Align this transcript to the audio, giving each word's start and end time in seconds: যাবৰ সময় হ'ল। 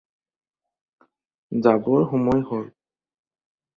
যাবৰ 1.67 2.07
সময় 2.15 2.41
হ'ল। 2.49 2.65